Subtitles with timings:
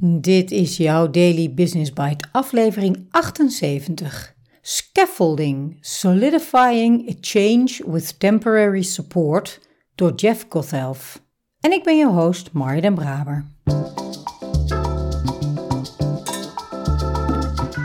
[0.00, 4.34] Dit is jouw Daily Business Bite, aflevering 78.
[4.62, 9.60] Scaffolding: Solidifying a Change with Temporary Support
[9.94, 11.22] door Jeff Gothelf.
[11.60, 13.44] En ik ben je host, Marja den Braber.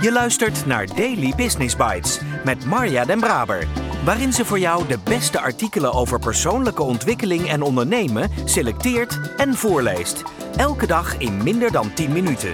[0.01, 3.67] Je luistert naar Daily Business Bites met Marja den Braber,
[4.05, 10.23] waarin ze voor jou de beste artikelen over persoonlijke ontwikkeling en ondernemen selecteert en voorleest.
[10.57, 12.53] Elke dag in minder dan 10 minuten.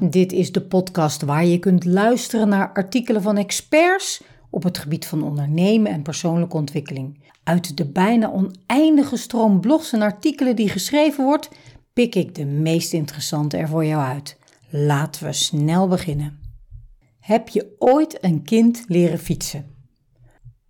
[0.00, 5.06] Dit is de podcast waar je kunt luisteren naar artikelen van experts op het gebied
[5.06, 7.24] van ondernemen en persoonlijke ontwikkeling.
[7.44, 11.48] Uit de bijna oneindige stroom blogs en artikelen die geschreven wordt,
[11.92, 14.36] pik ik de meest interessante er voor jou uit.
[14.68, 16.38] Laten we snel beginnen.
[17.20, 19.79] Heb je ooit een kind leren fietsen?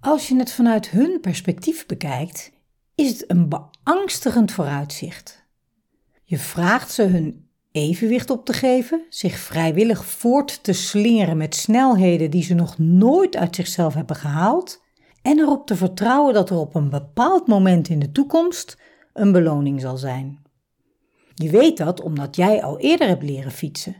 [0.00, 2.52] Als je het vanuit hun perspectief bekijkt,
[2.95, 5.45] is het een beangstigend vooruitzicht.
[6.24, 12.30] Je vraagt ze hun evenwicht op te geven, zich vrijwillig voort te slingeren met snelheden
[12.30, 14.82] die ze nog nooit uit zichzelf hebben gehaald,
[15.23, 18.76] en erop te vertrouwen dat er op een bepaald moment in de toekomst
[19.12, 20.42] een beloning zal zijn.
[21.35, 23.96] Je weet dat omdat jij al eerder hebt leren fietsen.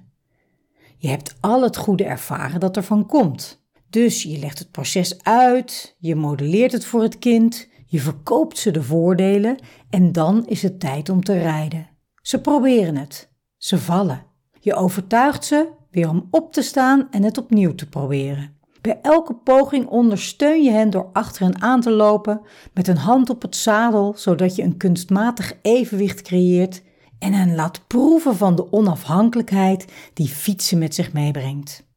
[0.97, 3.60] Je hebt al het goede ervaren dat er van komt.
[3.91, 8.71] Dus je legt het proces uit, je modelleert het voor het kind, je verkoopt ze
[8.71, 9.59] de voordelen
[9.91, 11.89] en dan is het tijd om te rijden.
[12.23, 14.27] Ze proberen het, ze vallen.
[14.61, 18.59] Je overtuigt ze weer om op te staan en het opnieuw te proberen.
[18.81, 22.41] Bij elke poging ondersteun je hen door achter hen aan te lopen
[22.75, 26.83] met een hand op het zadel, zodat je een kunstmatig evenwicht creëert
[27.19, 31.89] en hen laat proeven van de onafhankelijkheid die fietsen met zich meebrengt.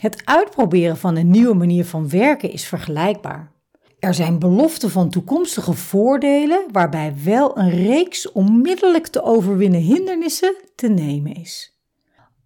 [0.00, 3.52] Het uitproberen van een nieuwe manier van werken is vergelijkbaar.
[3.98, 10.88] Er zijn beloften van toekomstige voordelen waarbij wel een reeks onmiddellijk te overwinnen hindernissen te
[10.88, 11.80] nemen is.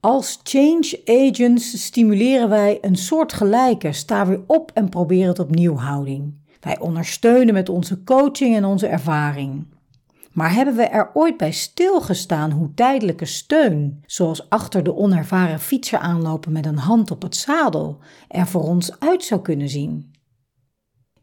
[0.01, 6.35] Als change agents stimuleren wij een soortgelijke sta weer op en probeer het opnieuw houding.
[6.61, 9.67] Wij ondersteunen met onze coaching en onze ervaring.
[10.33, 15.99] Maar hebben we er ooit bij stilgestaan hoe tijdelijke steun, zoals achter de onervaren fietser
[15.99, 17.99] aanlopen met een hand op het zadel,
[18.29, 20.13] er voor ons uit zou kunnen zien?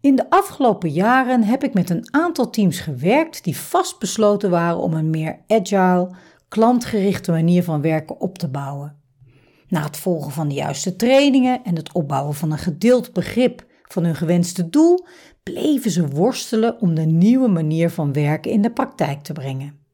[0.02, 4.94] In de afgelopen jaren heb ik met een aantal teams gewerkt die vastbesloten waren om
[4.94, 6.12] een meer agile,
[6.48, 8.96] klantgerichte manier van werken op te bouwen.
[9.68, 14.04] Na het volgen van de juiste trainingen en het opbouwen van een gedeeld begrip van
[14.04, 15.06] hun gewenste doel,
[15.44, 19.86] bleven ze worstelen om de nieuwe manier van werken in de praktijk te brengen.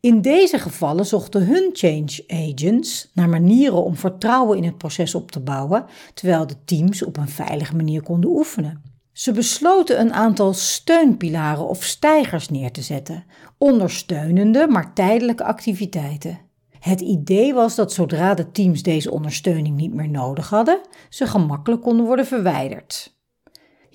[0.00, 5.30] In deze gevallen zochten hun change agents naar manieren om vertrouwen in het proces op
[5.30, 5.84] te bouwen,
[6.14, 8.82] terwijl de teams op een veilige manier konden oefenen.
[9.12, 13.24] Ze besloten een aantal steunpilaren of stijgers neer te zetten,
[13.58, 16.38] ondersteunende maar tijdelijke activiteiten.
[16.78, 21.82] Het idee was dat zodra de teams deze ondersteuning niet meer nodig hadden, ze gemakkelijk
[21.82, 23.15] konden worden verwijderd.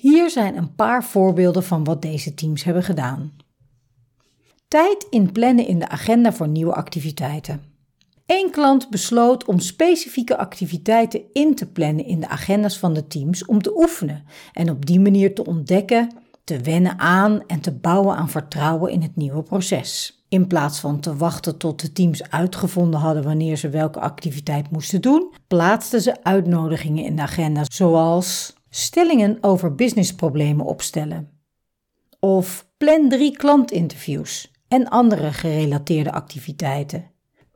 [0.01, 3.31] Hier zijn een paar voorbeelden van wat deze teams hebben gedaan.
[4.67, 7.61] Tijd inplannen in de agenda voor nieuwe activiteiten.
[8.25, 13.45] Eén klant besloot om specifieke activiteiten in te plannen in de agenda's van de teams
[13.45, 14.23] om te oefenen
[14.53, 16.11] en op die manier te ontdekken,
[16.43, 20.23] te wennen aan en te bouwen aan vertrouwen in het nieuwe proces.
[20.29, 25.01] In plaats van te wachten tot de teams uitgevonden hadden wanneer ze welke activiteit moesten
[25.01, 31.29] doen, plaatsten ze uitnodigingen in de agenda zoals stellingen over businessproblemen opstellen.
[32.19, 37.09] Of plan drie klantinterviews en andere gerelateerde activiteiten.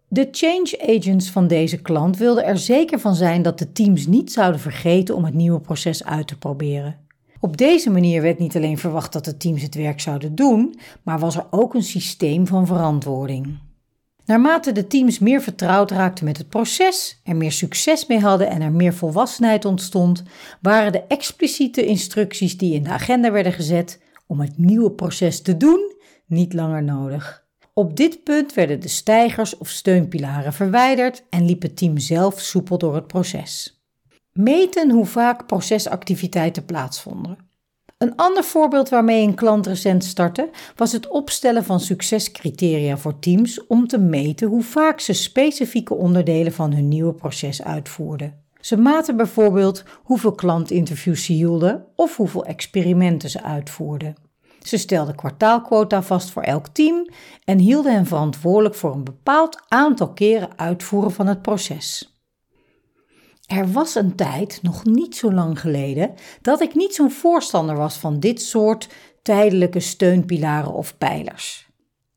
[0.08, 4.32] De change agents van deze klant wilden er zeker van zijn dat de teams niet
[4.32, 7.00] zouden vergeten om het nieuwe proces uit te proberen.
[7.40, 11.20] Op deze manier werd niet alleen verwacht dat de teams het werk zouden doen, maar
[11.20, 13.58] was er ook een systeem van verantwoording.
[14.26, 18.62] Naarmate de teams meer vertrouwd raakten met het proces, er meer succes mee hadden en
[18.62, 20.24] er meer volwassenheid ontstond,
[20.62, 25.58] waren de expliciete instructies die in de agenda werden gezet om het nieuwe proces te
[25.58, 25.94] doen
[26.26, 27.46] niet langer nodig.
[27.74, 32.78] Op dit punt werden de stijgers of steunpilaren verwijderd en liep het team zelf soepel
[32.78, 33.84] door het proces.
[34.32, 37.38] Meten hoe vaak procesactiviteiten plaatsvonden.
[37.98, 43.68] Een ander voorbeeld waarmee een klant recent startte was het opstellen van succescriteria voor teams
[43.68, 48.44] om te meten hoe vaak ze specifieke onderdelen van hun nieuwe proces uitvoerden.
[48.60, 54.16] Ze maten bijvoorbeeld hoeveel klantinterviews ze hielden of hoeveel experimenten ze uitvoerden.
[54.62, 57.10] Ze stelden kwartaalquota vast voor elk team
[57.44, 62.15] en hielden hen verantwoordelijk voor een bepaald aantal keren uitvoeren van het proces.
[63.48, 67.98] Er was een tijd, nog niet zo lang geleden, dat ik niet zo'n voorstander was
[67.98, 68.90] van dit soort
[69.22, 71.70] tijdelijke steunpilaren of pijlers.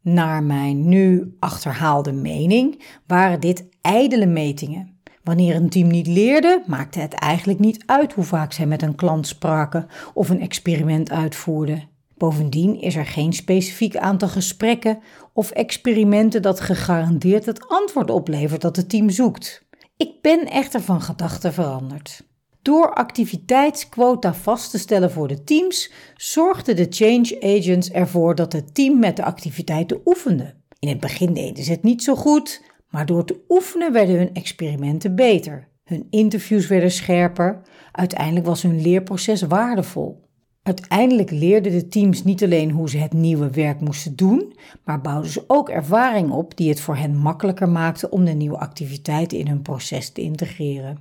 [0.03, 5.01] Naar mijn nu achterhaalde mening waren dit ijdele metingen.
[5.23, 8.95] Wanneer een team niet leerde, maakte het eigenlijk niet uit hoe vaak zij met een
[8.95, 11.89] klant spraken of een experiment uitvoerden.
[12.17, 14.99] Bovendien is er geen specifiek aantal gesprekken
[15.33, 19.68] of experimenten dat gegarandeerd het antwoord oplevert dat het team zoekt.
[19.99, 22.23] Ik ben echter van gedachten veranderd.
[22.63, 28.75] Door activiteitsquota vast te stellen voor de teams, zorgden de change agents ervoor dat het
[28.75, 30.55] team met de activiteiten oefende.
[30.79, 34.35] In het begin deden ze het niet zo goed, maar door te oefenen werden hun
[34.35, 35.69] experimenten beter.
[35.85, 37.63] Hun interviews werden scherper.
[37.93, 40.28] Uiteindelijk was hun leerproces waardevol.
[40.69, 45.31] Uiteindelijk leerden de teams niet alleen hoe ze het nieuwe werk moesten doen, maar bouwden
[45.31, 49.49] ze ook ervaring op die het voor hen makkelijker maakte om de nieuwe activiteiten in
[49.49, 50.99] hun proces te integreren.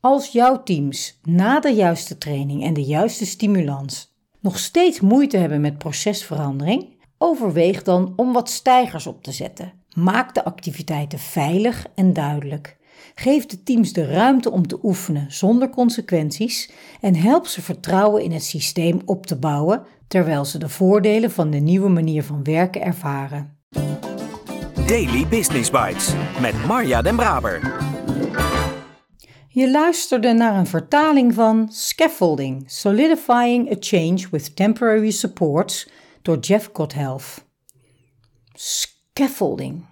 [0.00, 5.60] Als jouw teams na de juiste training en de juiste stimulans nog steeds moeite hebben
[5.60, 6.88] met procesverandering,
[7.18, 9.72] overweeg dan om wat stijgers op te zetten.
[9.94, 12.76] Maak de activiteiten veilig en duidelijk.
[13.14, 18.32] Geef de teams de ruimte om te oefenen zonder consequenties en help ze vertrouwen in
[18.32, 22.82] het systeem op te bouwen terwijl ze de voordelen van de nieuwe manier van werken
[22.82, 23.56] ervaren.
[24.86, 27.60] Daily Business Bites met Marja Den Braber.
[29.48, 35.90] Je luisterde naar een vertaling van Scaffolding: Solidifying a Change with Temporary Supports
[36.22, 37.46] door Jeff Kothelf.
[38.52, 39.84] Scaffolding.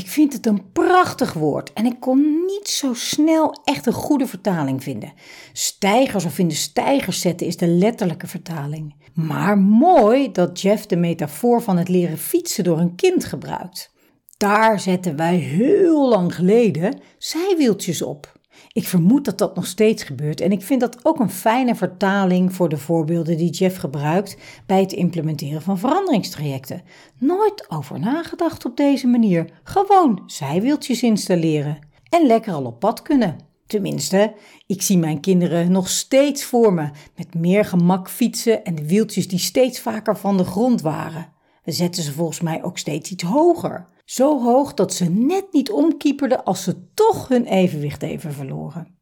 [0.00, 4.26] Ik vind het een prachtig woord en ik kon niet zo snel echt een goede
[4.26, 5.12] vertaling vinden.
[5.52, 8.94] Stijgers of in de stijgers zetten is de letterlijke vertaling.
[9.14, 13.92] Maar mooi dat Jeff de metafoor van het leren fietsen door een kind gebruikt.
[14.36, 18.39] Daar zetten wij heel lang geleden zijwieltjes op.
[18.72, 22.54] Ik vermoed dat dat nog steeds gebeurt en ik vind dat ook een fijne vertaling
[22.54, 24.36] voor de voorbeelden die Jeff gebruikt
[24.66, 26.82] bij het implementeren van veranderingstrajecten.
[27.18, 29.50] Nooit over nagedacht op deze manier.
[29.62, 33.36] Gewoon zijwieltjes installeren en lekker al op pad kunnen.
[33.66, 34.34] Tenminste,
[34.66, 39.28] ik zie mijn kinderen nog steeds voor me, met meer gemak fietsen en de wieltjes
[39.28, 41.32] die steeds vaker van de grond waren.
[41.64, 43.86] We zetten ze volgens mij ook steeds iets hoger.
[44.10, 48.98] Zo hoog dat ze net niet omkieperden als ze toch hun evenwicht even verloren.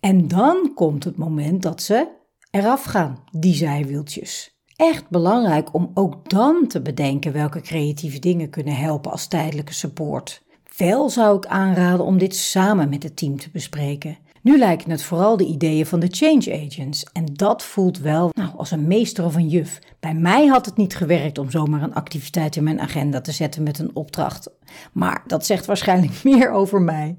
[0.00, 2.08] En dan komt het moment dat ze
[2.50, 4.60] eraf gaan, die zijwieltjes.
[4.76, 10.42] Echt belangrijk om ook dan te bedenken welke creatieve dingen kunnen helpen als tijdelijke support.
[10.76, 14.18] Wel zou ik aanraden om dit samen met het team te bespreken.
[14.42, 18.50] Nu lijken het vooral de ideeën van de change agents en dat voelt wel nou,
[18.56, 19.78] als een meester of een juf.
[20.00, 23.62] Bij mij had het niet gewerkt om zomaar een activiteit in mijn agenda te zetten
[23.62, 24.50] met een opdracht.
[24.92, 27.16] Maar dat zegt waarschijnlijk meer over mij.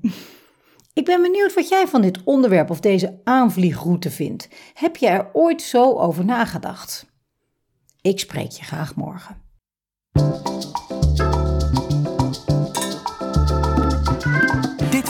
[0.93, 4.47] Ik ben benieuwd wat jij van dit onderwerp of deze aanvliegroute vindt.
[4.73, 7.05] Heb je er ooit zo over nagedacht?
[8.01, 9.41] Ik spreek je graag morgen.